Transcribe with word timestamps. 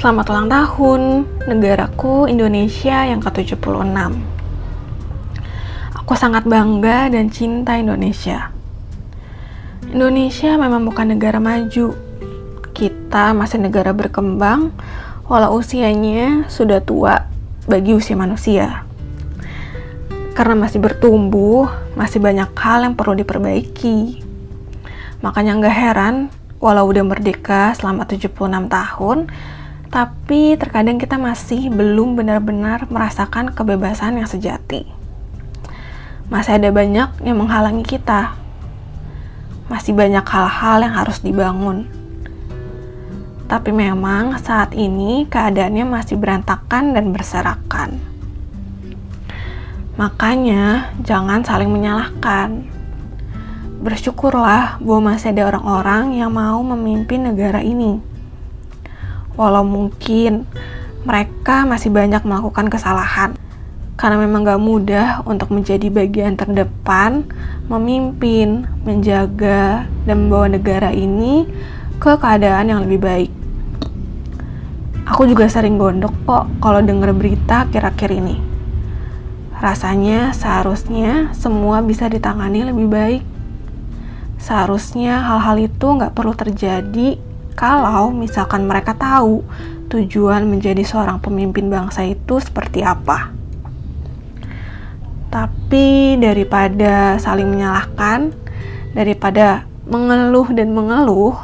Selamat 0.00 0.32
ulang 0.32 0.48
tahun 0.48 1.02
negaraku 1.44 2.24
Indonesia 2.24 3.04
yang 3.04 3.20
ke-76. 3.20 3.84
Aku 5.92 6.16
sangat 6.16 6.48
bangga 6.48 7.12
dan 7.12 7.28
cinta 7.28 7.76
Indonesia. 7.76 8.48
Indonesia 9.92 10.56
memang 10.56 10.88
bukan 10.88 11.04
negara 11.12 11.36
maju. 11.36 11.92
Kita 12.72 13.36
masih 13.36 13.60
negara 13.60 13.92
berkembang 13.92 14.72
walau 15.28 15.60
usianya 15.60 16.48
sudah 16.48 16.80
tua 16.80 17.28
bagi 17.68 17.92
usia 17.92 18.16
manusia. 18.16 18.88
Karena 20.32 20.64
masih 20.64 20.80
bertumbuh, 20.80 21.68
masih 21.92 22.24
banyak 22.24 22.48
hal 22.56 22.88
yang 22.88 22.96
perlu 22.96 23.20
diperbaiki. 23.20 24.24
Makanya 25.20 25.60
nggak 25.60 25.76
heran, 25.76 26.32
walau 26.56 26.88
udah 26.88 27.04
merdeka 27.04 27.76
selama 27.76 28.08
76 28.08 28.32
tahun, 28.64 29.28
tapi 29.90 30.54
terkadang 30.54 31.02
kita 31.02 31.18
masih 31.18 31.66
belum 31.66 32.14
benar-benar 32.14 32.86
merasakan 32.86 33.50
kebebasan 33.50 34.22
yang 34.22 34.30
sejati. 34.30 34.86
Masih 36.30 36.62
ada 36.62 36.70
banyak 36.70 37.10
yang 37.26 37.42
menghalangi 37.42 37.82
kita. 37.82 38.38
Masih 39.66 39.90
banyak 39.90 40.22
hal-hal 40.22 40.86
yang 40.86 40.94
harus 40.94 41.18
dibangun. 41.18 41.90
Tapi 43.50 43.74
memang 43.74 44.38
saat 44.38 44.78
ini 44.78 45.26
keadaannya 45.26 45.82
masih 45.82 46.14
berantakan 46.22 46.94
dan 46.94 47.10
berserakan. 47.10 47.98
Makanya 49.98 50.94
jangan 51.02 51.42
saling 51.42 51.66
menyalahkan. 51.66 52.62
Bersyukurlah 53.82 54.78
bahwa 54.78 55.18
masih 55.18 55.34
ada 55.34 55.50
orang-orang 55.50 56.14
yang 56.14 56.30
mau 56.30 56.62
memimpin 56.62 57.26
negara 57.26 57.58
ini 57.58 58.09
walau 59.40 59.64
mungkin 59.64 60.44
mereka 61.08 61.64
masih 61.64 61.88
banyak 61.88 62.20
melakukan 62.28 62.68
kesalahan. 62.68 63.32
Karena 63.96 64.20
memang 64.20 64.44
gak 64.44 64.60
mudah 64.60 65.08
untuk 65.24 65.52
menjadi 65.52 65.88
bagian 65.88 66.36
terdepan, 66.36 67.24
memimpin, 67.72 68.68
menjaga, 68.84 69.88
dan 70.04 70.28
membawa 70.28 70.52
negara 70.52 70.92
ini 70.92 71.48
ke 71.96 72.16
keadaan 72.20 72.68
yang 72.68 72.80
lebih 72.84 73.00
baik. 73.00 73.32
Aku 75.08 75.24
juga 75.24 75.48
sering 75.48 75.80
gondok 75.80 76.12
kok 76.28 76.44
kalau 76.60 76.80
denger 76.84 77.12
berita 77.16 77.68
kira-kira 77.68 78.20
ini. 78.20 78.36
Rasanya 79.60 80.32
seharusnya 80.32 81.32
semua 81.36 81.84
bisa 81.84 82.08
ditangani 82.08 82.64
lebih 82.64 82.88
baik. 82.88 83.22
Seharusnya 84.40 85.20
hal-hal 85.20 85.60
itu 85.60 85.86
nggak 85.92 86.16
perlu 86.16 86.32
terjadi 86.32 87.20
kalau 87.60 88.08
misalkan 88.08 88.64
mereka 88.64 88.96
tahu 88.96 89.44
tujuan 89.92 90.48
menjadi 90.48 90.80
seorang 90.80 91.20
pemimpin 91.20 91.68
bangsa 91.68 92.08
itu 92.08 92.40
seperti 92.40 92.80
apa. 92.80 93.36
Tapi 95.28 96.16
daripada 96.16 97.20
saling 97.20 97.52
menyalahkan, 97.52 98.32
daripada 98.96 99.68
mengeluh 99.84 100.48
dan 100.56 100.72
mengeluh, 100.72 101.36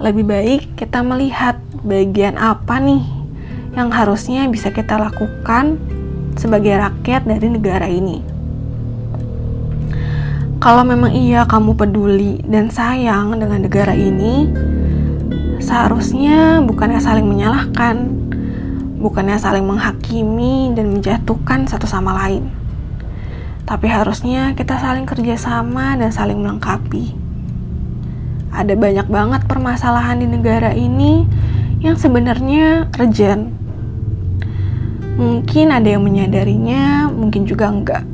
lebih 0.00 0.24
baik 0.24 0.80
kita 0.80 1.04
melihat 1.04 1.60
bagian 1.84 2.40
apa 2.40 2.80
nih 2.80 3.04
yang 3.76 3.92
harusnya 3.92 4.48
bisa 4.48 4.72
kita 4.72 4.96
lakukan 4.96 5.76
sebagai 6.40 6.72
rakyat 6.72 7.28
dari 7.28 7.52
negara 7.52 7.84
ini. 7.84 8.24
Kalau 10.58 10.82
memang 10.82 11.14
iya 11.14 11.44
kamu 11.46 11.76
peduli 11.76 12.42
dan 12.48 12.72
sayang 12.72 13.38
dengan 13.38 13.62
negara 13.62 13.94
ini, 13.94 14.50
seharusnya 15.62 16.62
bukannya 16.64 16.98
saling 17.02 17.26
menyalahkan, 17.26 17.96
bukannya 18.98 19.38
saling 19.38 19.62
menghakimi 19.62 20.74
dan 20.74 20.90
menjatuhkan 20.90 21.70
satu 21.70 21.86
sama 21.86 22.14
lain. 22.26 22.50
Tapi 23.68 23.86
harusnya 23.86 24.56
kita 24.56 24.80
saling 24.80 25.04
kerjasama 25.04 25.94
dan 26.00 26.08
saling 26.08 26.40
melengkapi. 26.40 27.12
Ada 28.48 28.74
banyak 28.74 29.06
banget 29.12 29.44
permasalahan 29.44 30.24
di 30.24 30.26
negara 30.26 30.72
ini 30.72 31.28
yang 31.84 31.94
sebenarnya 31.94 32.88
urgent. 32.96 33.54
Mungkin 35.18 35.74
ada 35.74 35.84
yang 35.84 36.02
menyadarinya, 36.02 37.12
mungkin 37.12 37.44
juga 37.44 37.68
enggak. 37.68 38.06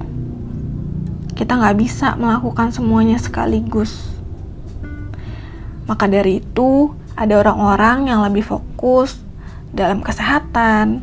Kita 1.38 1.54
nggak 1.54 1.76
bisa 1.78 2.18
melakukan 2.18 2.74
semuanya 2.74 3.20
sekaligus. 3.20 4.10
Maka 5.84 6.08
dari 6.08 6.40
itu, 6.40 6.92
ada 7.14 7.38
orang-orang 7.38 8.10
yang 8.10 8.26
lebih 8.26 8.42
fokus 8.42 9.18
dalam 9.70 10.02
kesehatan, 10.02 11.02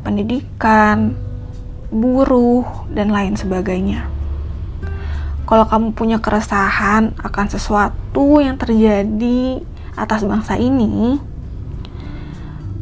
pendidikan, 0.00 1.16
buruh, 1.92 2.64
dan 2.92 3.12
lain 3.12 3.36
sebagainya. 3.36 4.08
Kalau 5.44 5.66
kamu 5.66 5.92
punya 5.92 6.22
keresahan 6.22 7.12
akan 7.20 7.46
sesuatu 7.50 8.38
yang 8.38 8.56
terjadi 8.56 9.60
atas 9.98 10.22
bangsa 10.22 10.54
ini, 10.56 11.18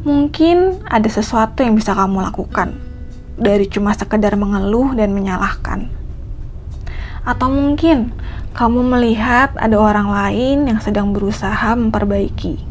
mungkin 0.04 0.84
ada 0.86 1.08
sesuatu 1.08 1.64
yang 1.64 1.74
bisa 1.74 1.96
kamu 1.96 2.22
lakukan 2.28 2.76
dari 3.38 3.66
cuma 3.70 3.94
sekedar 3.94 4.36
mengeluh 4.36 4.92
dan 4.94 5.14
menyalahkan. 5.16 5.88
Atau 7.24 7.48
mungkin 7.50 8.12
kamu 8.58 8.82
melihat 8.82 9.54
ada 9.54 9.78
orang 9.78 10.10
lain 10.10 10.66
yang 10.66 10.82
sedang 10.82 11.14
berusaha 11.14 11.78
memperbaiki 11.78 12.68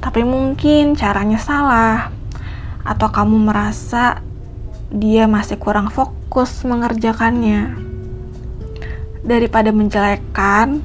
tapi 0.00 0.24
mungkin 0.24 0.96
caranya 0.96 1.36
salah, 1.36 2.08
atau 2.82 3.08
kamu 3.12 3.52
merasa 3.52 4.24
dia 4.88 5.28
masih 5.28 5.60
kurang 5.60 5.92
fokus 5.92 6.64
mengerjakannya. 6.66 7.76
Daripada 9.22 9.70
menjelekkan, 9.70 10.82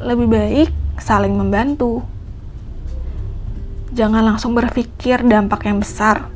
lebih 0.00 0.26
baik 0.30 0.70
saling 1.02 1.36
membantu. 1.36 2.06
Jangan 3.92 4.22
langsung 4.22 4.54
berpikir 4.54 5.26
dampak 5.26 5.66
yang 5.66 5.82
besar. 5.82 6.30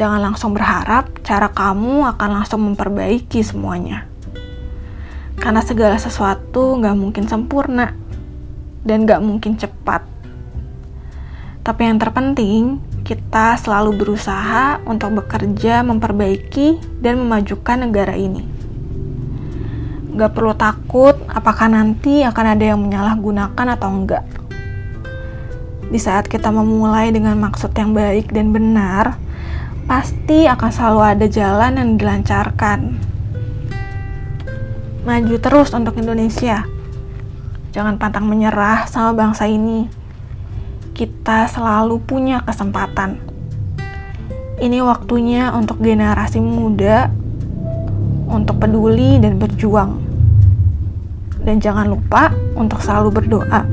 Jangan 0.00 0.18
langsung 0.18 0.56
berharap 0.56 1.20
cara 1.20 1.52
kamu 1.52 2.10
akan 2.16 2.42
langsung 2.42 2.64
memperbaiki 2.64 3.44
semuanya. 3.44 4.09
Karena 5.40 5.64
segala 5.64 5.96
sesuatu 5.96 6.76
nggak 6.78 6.96
mungkin 7.00 7.24
sempurna 7.24 7.96
dan 8.84 9.08
nggak 9.08 9.24
mungkin 9.24 9.56
cepat 9.56 10.20
tapi 11.60 11.84
yang 11.84 12.00
terpenting, 12.00 12.80
kita 13.04 13.60
selalu 13.60 14.00
berusaha 14.00 14.80
untuk 14.88 15.20
bekerja 15.20 15.84
memperbaiki 15.84 16.80
dan 17.04 17.20
memajukan 17.20 17.84
negara 17.84 18.16
ini. 18.16 18.48
Gak 20.16 20.32
perlu 20.32 20.56
takut 20.56 21.20
apakah 21.28 21.68
nanti 21.68 22.24
akan 22.24 22.46
ada 22.56 22.64
yang 22.64 22.80
menyalahgunakan 22.80 23.66
atau 23.76 23.88
enggak. 23.92 24.24
Di 25.92 26.00
saat 26.00 26.32
kita 26.32 26.48
memulai 26.48 27.12
dengan 27.12 27.36
maksud 27.36 27.76
yang 27.76 27.92
baik 27.92 28.32
dan 28.32 28.56
benar, 28.56 29.20
pasti 29.84 30.48
akan 30.48 30.70
selalu 30.72 31.00
ada 31.04 31.26
jalan 31.28 31.76
yang 31.76 31.90
dilancarkan. 32.00 33.09
Maju 35.10 35.42
terus 35.42 35.74
untuk 35.74 35.98
Indonesia. 35.98 36.62
Jangan 37.74 37.98
pantang 37.98 38.30
menyerah 38.30 38.86
sama 38.86 39.10
bangsa 39.10 39.50
ini 39.50 39.90
kita 40.94 41.50
selalu 41.50 41.98
punya 41.98 42.46
kesempatan. 42.46 43.18
Ini 44.62 44.78
waktunya 44.86 45.50
untuk 45.50 45.82
generasi 45.82 46.38
muda 46.38 47.10
untuk 48.30 48.62
peduli 48.62 49.18
dan 49.18 49.34
berjuang. 49.42 49.98
Dan 51.42 51.58
jangan 51.58 51.90
lupa 51.90 52.30
untuk 52.54 52.78
selalu 52.78 53.10
berdoa 53.10 53.66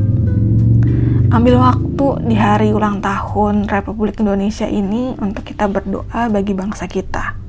ambil 1.28 1.62
waktu 1.62 2.08
di 2.34 2.34
hari 2.34 2.74
ulang 2.74 2.98
tahun 2.98 3.70
Republik 3.70 4.18
Indonesia 4.18 4.66
ini 4.66 5.14
untuk 5.22 5.46
kita 5.46 5.70
berdoa 5.70 6.34
bagi 6.34 6.58
bangsa 6.58 6.90
kita. 6.90 7.47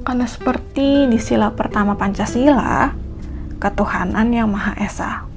Karena 0.00 0.26
seperti 0.26 1.06
di 1.06 1.18
sila 1.20 1.52
pertama 1.52 1.94
Pancasila, 1.94 2.90
ketuhanan 3.60 4.32
yang 4.32 4.48
Maha 4.50 4.74
Esa. 4.80 5.28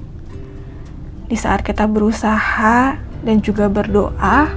Di 1.28 1.36
saat 1.36 1.64
kita 1.64 1.84
berusaha 1.88 2.96
dan 3.24 3.36
juga 3.40 3.68
berdoa, 3.68 4.48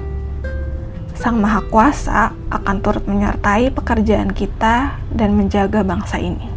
Sang 1.18 1.42
Maha 1.42 1.66
Kuasa 1.66 2.30
akan 2.54 2.76
turut 2.80 3.04
menyertai 3.10 3.74
pekerjaan 3.74 4.32
kita 4.32 5.02
dan 5.10 5.34
menjaga 5.34 5.82
bangsa 5.82 6.22
ini. 6.22 6.57